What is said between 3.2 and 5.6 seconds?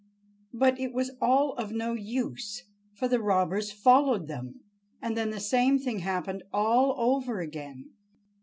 robbers followed them, and then the